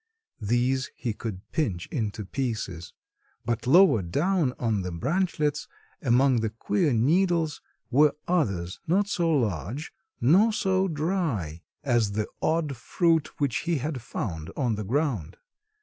These 0.41 0.89
he 0.95 1.13
could 1.13 1.47
pinch 1.51 1.85
into 1.91 2.25
pieces. 2.25 2.91
But 3.45 3.67
lower 3.67 4.01
down 4.01 4.51
on 4.57 4.81
the 4.81 4.91
branchlets, 4.91 5.67
among 6.01 6.37
the 6.39 6.49
queer 6.49 6.91
needles, 6.91 7.61
were 7.91 8.15
others 8.27 8.79
not 8.87 9.07
so 9.07 9.29
large 9.31 9.93
nor 10.19 10.51
so 10.53 10.87
dry 10.87 11.61
as 11.83 12.13
the 12.13 12.25
odd 12.41 12.75
fruit 12.77 13.39
which 13.39 13.57
he 13.69 13.75
had 13.77 14.01
found 14.01 14.49
on 14.57 14.73
the 14.73 14.83
ground. 14.83 15.37